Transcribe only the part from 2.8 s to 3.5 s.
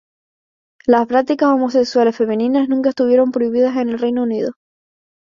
estuvieron